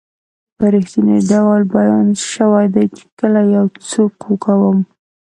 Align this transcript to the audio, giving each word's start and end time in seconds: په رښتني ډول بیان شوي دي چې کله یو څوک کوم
په 0.57 0.65
رښتني 0.73 1.17
ډول 1.31 1.61
بیان 1.75 2.07
شوي 2.33 2.65
دي 2.75 2.85
چې 2.95 3.03
کله 3.19 3.41
یو 3.55 3.65
څوک 3.89 4.13
کوم 4.43 4.77